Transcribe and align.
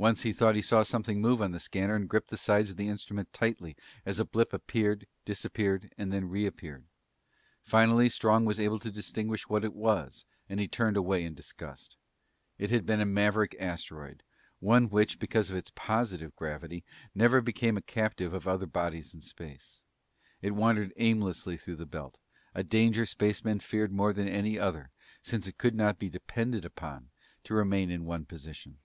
Once 0.00 0.22
he 0.22 0.32
thought 0.32 0.54
he 0.54 0.62
saw 0.62 0.84
something 0.84 1.20
move 1.20 1.42
on 1.42 1.50
the 1.50 1.58
scanner 1.58 1.96
and 1.96 2.08
gripped 2.08 2.30
the 2.30 2.36
sides 2.36 2.70
of 2.70 2.76
the 2.76 2.86
instrument 2.86 3.32
tightly 3.32 3.74
as 4.06 4.20
a 4.20 4.24
blip 4.24 4.52
appeared, 4.52 5.04
disappeared, 5.24 5.92
and 5.98 6.12
then 6.12 6.24
reappeared. 6.30 6.84
Finally 7.64 8.08
Strong 8.08 8.44
was 8.44 8.60
able 8.60 8.78
to 8.78 8.92
distinguish 8.92 9.48
what 9.48 9.64
it 9.64 9.74
was 9.74 10.24
and 10.48 10.60
he 10.60 10.68
turned 10.68 10.96
away 10.96 11.24
in 11.24 11.34
disgust. 11.34 11.96
It 12.58 12.70
had 12.70 12.86
been 12.86 13.00
a 13.00 13.04
maverick 13.04 13.56
asteroid, 13.58 14.22
one 14.60 14.88
which, 14.88 15.18
because 15.18 15.50
of 15.50 15.56
its 15.56 15.72
positive 15.74 16.36
gravity, 16.36 16.84
never 17.12 17.40
became 17.40 17.76
a 17.76 17.82
captive 17.82 18.32
of 18.32 18.46
other 18.46 18.66
bodies 18.66 19.12
in 19.14 19.20
space. 19.20 19.80
It 20.40 20.52
wandered 20.52 20.92
aimlessly 20.96 21.56
through 21.56 21.74
the 21.74 21.86
belt, 21.86 22.20
a 22.54 22.62
danger 22.62 23.04
spacemen 23.04 23.58
feared 23.58 23.90
more 23.90 24.12
than 24.12 24.28
any 24.28 24.60
other, 24.60 24.90
since 25.24 25.48
it 25.48 25.58
could 25.58 25.74
not 25.74 25.98
be 25.98 26.08
depended 26.08 26.64
upon 26.64 27.10
to 27.42 27.52
remain 27.54 27.90
in 27.90 28.04
one 28.04 28.24
position. 28.26 28.78